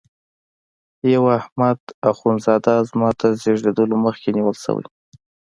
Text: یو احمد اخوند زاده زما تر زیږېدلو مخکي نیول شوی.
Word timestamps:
یو 1.13 1.23
احمد 1.39 1.79
اخوند 2.09 2.39
زاده 2.45 2.75
زما 2.89 3.09
تر 3.19 3.31
زیږېدلو 3.41 3.95
مخکي 4.05 4.29
نیول 4.37 4.55
شوی. 4.63 4.85